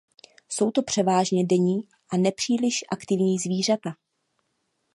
[0.49, 3.95] Jsou to převážně denní a nepříliš aktivní zvířata.